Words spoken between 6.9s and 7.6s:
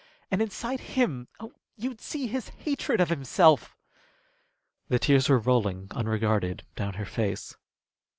her face.